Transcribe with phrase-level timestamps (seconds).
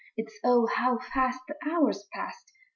[0.17, 0.65] It's Oh!
[0.65, 2.51] how fast the hours passed!